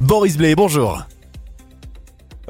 Boris 0.00 0.38
Blay, 0.38 0.54
bonjour. 0.54 1.02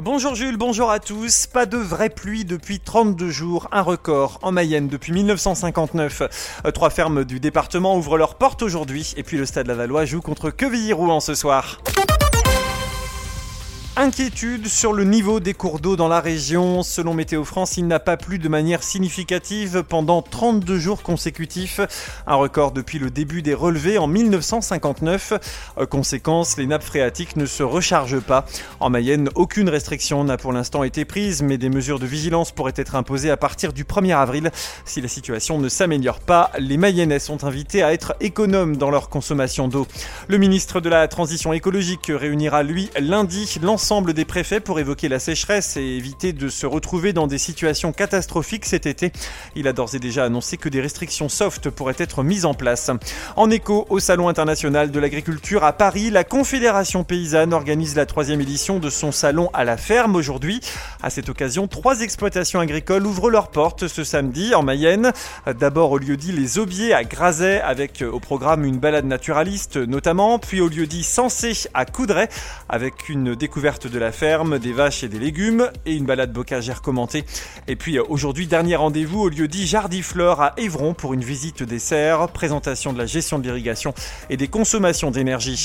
Bonjour 0.00 0.36
Jules, 0.36 0.56
bonjour 0.56 0.88
à 0.88 1.00
tous. 1.00 1.48
Pas 1.48 1.66
de 1.66 1.76
vraie 1.76 2.08
pluie 2.08 2.44
depuis 2.44 2.78
32 2.78 3.28
jours, 3.30 3.68
un 3.72 3.82
record 3.82 4.38
en 4.42 4.52
Mayenne 4.52 4.86
depuis 4.86 5.12
1959. 5.12 6.60
Euh, 6.64 6.70
trois 6.70 6.90
fermes 6.90 7.24
du 7.24 7.40
département 7.40 7.96
ouvrent 7.96 8.16
leurs 8.16 8.36
portes 8.36 8.62
aujourd'hui 8.62 9.14
et 9.16 9.24
puis 9.24 9.36
le 9.36 9.46
Stade 9.46 9.66
Lavallois 9.66 10.04
joue 10.04 10.20
contre 10.20 10.50
Quevilly-Rouen 10.50 11.18
ce 11.18 11.34
soir. 11.34 11.80
Inquiétude 13.96 14.68
sur 14.68 14.92
le 14.92 15.02
niveau 15.02 15.40
des 15.40 15.52
cours 15.52 15.80
d'eau 15.80 15.96
dans 15.96 16.06
la 16.06 16.20
région. 16.20 16.84
Selon 16.84 17.12
Météo 17.12 17.44
France, 17.44 17.76
il 17.76 17.88
n'a 17.88 17.98
pas 17.98 18.16
plu 18.16 18.38
de 18.38 18.48
manière 18.48 18.84
significative 18.84 19.82
pendant 19.86 20.22
32 20.22 20.78
jours 20.78 21.02
consécutifs, 21.02 21.80
un 22.28 22.36
record 22.36 22.70
depuis 22.70 23.00
le 23.00 23.10
début 23.10 23.42
des 23.42 23.52
relevés 23.52 23.98
en 23.98 24.06
1959. 24.06 25.32
Euh, 25.76 25.86
conséquence, 25.86 26.56
les 26.56 26.66
nappes 26.66 26.84
phréatiques 26.84 27.34
ne 27.34 27.46
se 27.46 27.64
rechargent 27.64 28.20
pas. 28.20 28.46
En 28.78 28.90
Mayenne, 28.90 29.28
aucune 29.34 29.68
restriction 29.68 30.22
n'a 30.22 30.36
pour 30.36 30.52
l'instant 30.52 30.84
été 30.84 31.04
prise, 31.04 31.42
mais 31.42 31.58
des 31.58 31.68
mesures 31.68 31.98
de 31.98 32.06
vigilance 32.06 32.52
pourraient 32.52 32.72
être 32.76 32.94
imposées 32.94 33.30
à 33.30 33.36
partir 33.36 33.72
du 33.72 33.82
1er 33.82 34.16
avril. 34.16 34.52
Si 34.84 35.00
la 35.00 35.08
situation 35.08 35.58
ne 35.58 35.68
s'améliore 35.68 36.20
pas, 36.20 36.52
les 36.60 36.76
Mayennais 36.76 37.18
sont 37.18 37.42
invités 37.42 37.82
à 37.82 37.92
être 37.92 38.14
économes 38.20 38.76
dans 38.76 38.90
leur 38.90 39.08
consommation 39.08 39.66
d'eau. 39.66 39.88
Le 40.28 40.38
ministre 40.38 40.80
de 40.80 40.88
la 40.88 41.08
Transition 41.08 41.52
écologique 41.52 42.12
réunira 42.14 42.62
lui 42.62 42.88
lundi 43.00 43.58
l'ensemble 43.60 43.79
l'ensemble 43.80 44.12
des 44.12 44.26
préfets 44.26 44.60
pour 44.60 44.78
évoquer 44.78 45.08
la 45.08 45.18
sécheresse 45.18 45.78
et 45.78 45.96
éviter 45.96 46.34
de 46.34 46.50
se 46.50 46.66
retrouver 46.66 47.14
dans 47.14 47.26
des 47.26 47.38
situations 47.38 47.92
catastrophiques 47.92 48.66
cet 48.66 48.84
été. 48.84 49.10
Il 49.56 49.66
a 49.66 49.72
d'ores 49.72 49.94
et 49.94 49.98
déjà 49.98 50.24
annoncé 50.24 50.58
que 50.58 50.68
des 50.68 50.82
restrictions 50.82 51.30
soft 51.30 51.70
pourraient 51.70 51.94
être 51.96 52.22
mises 52.22 52.44
en 52.44 52.52
place. 52.52 52.90
En 53.36 53.48
écho 53.48 53.86
au 53.88 53.98
Salon 53.98 54.28
international 54.28 54.90
de 54.90 55.00
l'agriculture 55.00 55.64
à 55.64 55.72
Paris, 55.72 56.10
la 56.10 56.24
Confédération 56.24 57.04
paysanne 57.04 57.54
organise 57.54 57.96
la 57.96 58.04
troisième 58.04 58.42
édition 58.42 58.80
de 58.80 58.90
son 58.90 59.12
salon 59.12 59.48
à 59.54 59.64
la 59.64 59.78
ferme 59.78 60.14
aujourd'hui. 60.14 60.60
À 61.02 61.08
cette 61.08 61.30
occasion, 61.30 61.66
trois 61.66 62.02
exploitations 62.02 62.60
agricoles 62.60 63.06
ouvrent 63.06 63.30
leurs 63.30 63.48
portes 63.48 63.88
ce 63.88 64.04
samedi 64.04 64.54
en 64.54 64.62
Mayenne. 64.62 65.10
D'abord 65.58 65.92
au 65.92 65.96
lieu 65.96 66.18
dit 66.18 66.32
Les 66.32 66.58
Aubiers 66.58 66.92
à 66.92 67.02
Grazet 67.02 67.62
avec 67.62 68.02
au 68.02 68.20
programme 68.20 68.66
une 68.66 68.78
balade 68.78 69.06
naturaliste 69.06 69.78
notamment, 69.78 70.38
puis 70.38 70.60
au 70.60 70.68
lieu 70.68 70.86
dit 70.86 71.02
Sensé 71.02 71.52
à 71.72 71.86
Coudray 71.86 72.28
avec 72.68 73.08
une 73.08 73.34
découverte 73.34 73.69
de 73.78 73.98
la 73.98 74.10
ferme, 74.10 74.58
des 74.58 74.72
vaches 74.72 75.04
et 75.04 75.08
des 75.08 75.18
légumes 75.20 75.70
et 75.86 75.94
une 75.94 76.04
balade 76.04 76.32
bocagère 76.32 76.82
commentée. 76.82 77.24
Et 77.68 77.76
puis 77.76 77.98
euh, 77.98 78.02
aujourd'hui, 78.08 78.48
dernier 78.48 78.74
rendez-vous 78.74 79.20
au 79.20 79.28
lieu 79.28 79.46
dit 79.46 79.66
Jardifleur 79.66 80.40
à 80.40 80.54
Évron 80.56 80.92
pour 80.92 81.14
une 81.14 81.22
visite 81.22 81.62
des 81.62 81.78
serres, 81.78 82.28
présentation 82.28 82.92
de 82.92 82.98
la 82.98 83.06
gestion 83.06 83.38
de 83.38 83.44
l'irrigation 83.44 83.94
et 84.28 84.36
des 84.36 84.48
consommations 84.48 85.12
d'énergie. 85.12 85.64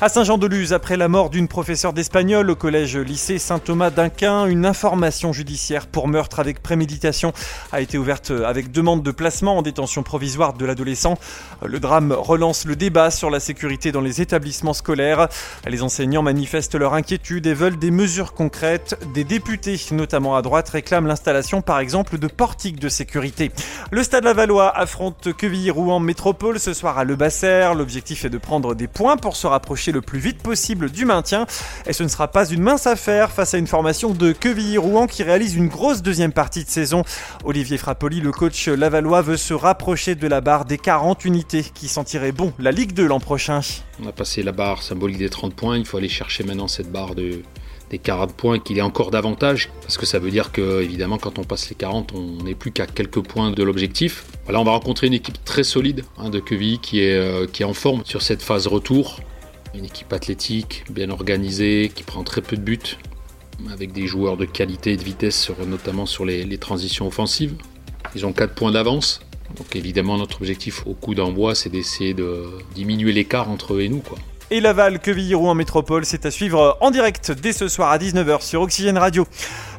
À 0.00 0.08
Saint-Jean-de-Luz, 0.08 0.72
après 0.72 0.96
la 0.96 1.08
mort 1.08 1.30
d'une 1.30 1.48
professeure 1.48 1.92
d'espagnol 1.92 2.50
au 2.50 2.56
collège 2.56 2.96
lycée 2.96 3.38
Saint-Thomas 3.38 3.90
d'Inquin, 3.90 4.46
une 4.46 4.66
information 4.66 5.32
judiciaire 5.32 5.86
pour 5.86 6.06
meurtre 6.06 6.40
avec 6.40 6.62
préméditation 6.62 7.32
a 7.72 7.80
été 7.80 7.96
ouverte 7.96 8.30
avec 8.30 8.72
demande 8.72 9.02
de 9.02 9.10
placement 9.10 9.56
en 9.56 9.62
détention 9.62 10.02
provisoire 10.02 10.52
de 10.52 10.66
l'adolescent. 10.66 11.18
Le 11.64 11.80
drame 11.80 12.12
relance 12.12 12.66
le 12.66 12.76
débat 12.76 13.10
sur 13.10 13.30
la 13.30 13.40
sécurité 13.40 13.92
dans 13.92 14.00
les 14.00 14.20
établissements 14.20 14.74
scolaires. 14.74 15.28
Les 15.66 15.82
enseignants 15.82 16.22
manifestent 16.22 16.74
leur 16.74 16.94
inquiétude 16.94 17.37
et 17.46 17.54
veulent 17.54 17.78
des 17.78 17.90
mesures 17.90 18.32
concrètes. 18.32 18.98
Des 19.14 19.24
députés, 19.24 19.80
notamment 19.92 20.36
à 20.36 20.42
droite, 20.42 20.68
réclament 20.68 21.06
l'installation 21.06 21.62
par 21.62 21.78
exemple 21.78 22.18
de 22.18 22.26
portiques 22.26 22.80
de 22.80 22.88
sécurité. 22.88 23.50
Le 23.90 24.02
Stade 24.02 24.24
Lavallois 24.24 24.76
affronte 24.76 25.32
Quevilly-Rouen 25.36 26.00
Métropole 26.00 26.58
ce 26.58 26.72
soir 26.72 26.98
à 26.98 27.04
Le 27.04 27.16
Basser. 27.16 27.70
L'objectif 27.76 28.24
est 28.24 28.30
de 28.30 28.38
prendre 28.38 28.74
des 28.74 28.88
points 28.88 29.16
pour 29.16 29.36
se 29.36 29.46
rapprocher 29.46 29.92
le 29.92 30.00
plus 30.00 30.18
vite 30.18 30.42
possible 30.42 30.90
du 30.90 31.04
maintien. 31.04 31.46
Et 31.86 31.92
ce 31.92 32.02
ne 32.02 32.08
sera 32.08 32.28
pas 32.28 32.46
une 32.48 32.62
mince 32.62 32.86
affaire 32.86 33.30
face 33.30 33.54
à 33.54 33.58
une 33.58 33.66
formation 33.66 34.10
de 34.10 34.32
Quevilly-Rouen 34.32 35.06
qui 35.06 35.22
réalise 35.22 35.54
une 35.54 35.68
grosse 35.68 36.02
deuxième 36.02 36.32
partie 36.32 36.64
de 36.64 36.70
saison. 36.70 37.04
Olivier 37.44 37.78
Frappoli, 37.78 38.20
le 38.20 38.32
coach 38.32 38.68
lavallois, 38.68 39.22
veut 39.22 39.36
se 39.36 39.54
rapprocher 39.54 40.14
de 40.14 40.26
la 40.26 40.40
barre 40.40 40.64
des 40.64 40.78
40 40.78 41.24
unités 41.24 41.64
qui 41.74 41.88
sentirait 41.88 42.32
bon 42.32 42.52
la 42.58 42.72
Ligue 42.72 42.92
2 42.92 43.06
l'an 43.06 43.20
prochain. 43.20 43.60
On 44.00 44.06
a 44.06 44.12
passé 44.12 44.42
la 44.42 44.52
barre 44.52 44.82
symbolique 44.82 45.18
des 45.18 45.28
30 45.28 45.54
points, 45.54 45.76
il 45.76 45.84
faut 45.84 45.96
aller 45.96 46.08
chercher 46.08 46.44
maintenant 46.44 46.68
cette 46.68 46.90
barre 46.90 47.14
de 47.14 47.42
des 47.90 47.98
40 47.98 48.34
points 48.34 48.58
qu'il 48.58 48.78
est 48.78 48.82
encore 48.82 49.10
davantage, 49.10 49.70
parce 49.80 49.96
que 49.96 50.06
ça 50.06 50.18
veut 50.18 50.30
dire 50.30 50.52
que 50.52 50.82
évidemment 50.82 51.18
quand 51.18 51.38
on 51.38 51.44
passe 51.44 51.68
les 51.70 51.74
40, 51.74 52.12
on 52.14 52.42
n'est 52.44 52.54
plus 52.54 52.70
qu'à 52.70 52.86
quelques 52.86 53.22
points 53.22 53.50
de 53.50 53.62
l'objectif. 53.62 54.26
Voilà, 54.44 54.60
on 54.60 54.64
va 54.64 54.72
rencontrer 54.72 55.06
une 55.06 55.14
équipe 55.14 55.42
très 55.44 55.64
solide 55.64 56.04
hein, 56.18 56.30
de 56.30 56.38
Quevilly 56.38 56.78
qui 56.80 57.00
est, 57.00 57.16
euh, 57.16 57.46
qui 57.46 57.62
est 57.62 57.66
en 57.66 57.74
forme 57.74 58.02
sur 58.04 58.22
cette 58.22 58.42
phase 58.42 58.66
retour. 58.66 59.20
Une 59.74 59.84
équipe 59.84 60.12
athlétique, 60.12 60.84
bien 60.90 61.10
organisée, 61.10 61.90
qui 61.94 62.02
prend 62.02 62.24
très 62.24 62.40
peu 62.40 62.56
de 62.56 62.62
buts, 62.62 62.98
avec 63.70 63.92
des 63.92 64.06
joueurs 64.06 64.36
de 64.36 64.44
qualité 64.44 64.92
et 64.92 64.96
de 64.96 65.04
vitesse, 65.04 65.50
notamment 65.66 66.06
sur 66.06 66.24
les, 66.24 66.44
les 66.44 66.58
transitions 66.58 67.06
offensives. 67.06 67.54
Ils 68.14 68.24
ont 68.24 68.32
4 68.32 68.54
points 68.54 68.72
d'avance. 68.72 69.20
Donc 69.56 69.74
évidemment 69.74 70.18
notre 70.18 70.36
objectif 70.36 70.86
au 70.86 70.94
coup 70.94 71.14
d'envoi 71.14 71.54
c'est 71.54 71.70
d'essayer 71.70 72.14
de 72.14 72.44
diminuer 72.74 73.12
l'écart 73.12 73.50
entre 73.50 73.74
eux 73.74 73.80
et 73.80 73.88
nous. 73.88 74.00
Quoi 74.00 74.18
et 74.50 74.60
Laval, 74.60 74.98
Quevilly-Rouen 74.98 75.50
en 75.50 75.54
métropole. 75.54 76.06
C'est 76.06 76.24
à 76.24 76.30
suivre 76.30 76.78
en 76.80 76.90
direct 76.90 77.32
dès 77.32 77.52
ce 77.52 77.68
soir 77.68 77.90
à 77.90 77.98
19h 77.98 78.40
sur 78.40 78.62
Oxygène 78.62 78.96
Radio. 78.96 79.26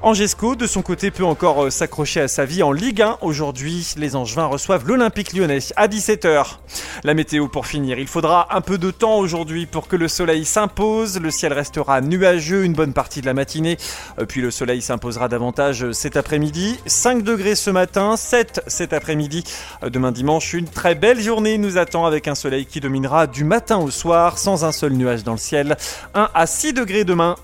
Angesco, 0.00 0.54
de 0.54 0.68
son 0.68 0.80
côté, 0.80 1.10
peut 1.10 1.24
encore 1.24 1.64
euh, 1.64 1.70
s'accrocher 1.70 2.20
à 2.20 2.28
sa 2.28 2.44
vie 2.44 2.62
en 2.62 2.70
Ligue 2.70 3.02
1. 3.02 3.18
Aujourd'hui, 3.20 3.94
les 3.96 4.14
Angevins 4.14 4.46
reçoivent 4.46 4.86
l'Olympique 4.86 5.32
lyonnais 5.32 5.58
à 5.74 5.88
17h. 5.88 6.58
La 7.02 7.14
météo 7.14 7.48
pour 7.48 7.66
finir. 7.66 7.98
Il 7.98 8.06
faudra 8.06 8.54
un 8.54 8.60
peu 8.60 8.78
de 8.78 8.92
temps 8.92 9.18
aujourd'hui 9.18 9.66
pour 9.66 9.88
que 9.88 9.96
le 9.96 10.06
soleil 10.06 10.44
s'impose. 10.44 11.18
Le 11.18 11.32
ciel 11.32 11.52
restera 11.52 12.00
nuageux 12.00 12.64
une 12.64 12.74
bonne 12.74 12.92
partie 12.92 13.22
de 13.22 13.26
la 13.26 13.34
matinée. 13.34 13.76
Euh, 14.20 14.24
puis 14.24 14.40
le 14.40 14.52
soleil 14.52 14.82
s'imposera 14.82 15.26
davantage 15.26 15.90
cet 15.90 16.16
après-midi. 16.16 16.78
5 16.86 17.24
degrés 17.24 17.56
ce 17.56 17.70
matin, 17.70 18.16
7 18.16 18.62
cet 18.68 18.92
après-midi. 18.92 19.42
Euh, 19.82 19.90
demain 19.90 20.12
dimanche, 20.12 20.54
une 20.54 20.68
très 20.68 20.94
belle 20.94 21.20
journée 21.20 21.58
nous 21.58 21.76
attend 21.76 22.06
avec 22.06 22.28
un 22.28 22.36
soleil 22.36 22.66
qui 22.66 22.78
dominera 22.78 23.26
du 23.26 23.42
matin 23.42 23.78
au 23.78 23.90
soir 23.90 24.38
sans 24.38 24.64
un 24.64 24.70
seul 24.70 24.92
nuage 24.92 25.24
dans 25.24 25.32
le 25.32 25.38
ciel. 25.38 25.76
1 26.14 26.30
à 26.34 26.46
6 26.46 26.72
degrés 26.72 27.02
demain. 27.02 27.34